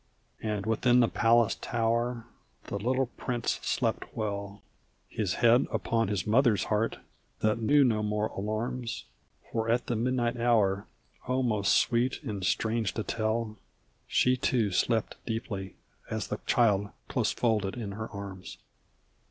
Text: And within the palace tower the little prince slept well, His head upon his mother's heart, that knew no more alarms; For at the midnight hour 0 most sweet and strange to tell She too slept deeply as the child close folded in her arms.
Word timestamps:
And 0.41 0.65
within 0.65 0.99
the 0.99 1.07
palace 1.07 1.53
tower 1.53 2.25
the 2.63 2.79
little 2.79 3.05
prince 3.05 3.59
slept 3.61 4.17
well, 4.17 4.63
His 5.07 5.35
head 5.35 5.67
upon 5.71 6.07
his 6.07 6.25
mother's 6.25 6.63
heart, 6.63 6.97
that 7.41 7.61
knew 7.61 7.83
no 7.83 8.01
more 8.01 8.25
alarms; 8.29 9.05
For 9.51 9.69
at 9.69 9.85
the 9.85 9.95
midnight 9.95 10.37
hour 10.37 10.87
0 11.27 11.43
most 11.43 11.75
sweet 11.77 12.23
and 12.23 12.43
strange 12.43 12.95
to 12.95 13.03
tell 13.03 13.57
She 14.07 14.35
too 14.35 14.71
slept 14.71 15.17
deeply 15.27 15.75
as 16.09 16.29
the 16.29 16.39
child 16.47 16.89
close 17.07 17.31
folded 17.31 17.75
in 17.77 17.91
her 17.91 18.09
arms. 18.09 18.57